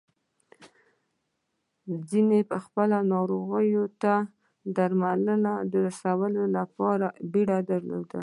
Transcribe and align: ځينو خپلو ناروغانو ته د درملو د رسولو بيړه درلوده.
ځينو 2.09 2.37
خپلو 2.65 2.97
ناروغانو 3.13 3.83
ته 4.01 4.13
د 4.25 4.25
درملو 4.77 5.53
د 5.71 5.73
رسولو 5.87 6.43
بيړه 7.31 7.57
درلوده. 7.69 8.19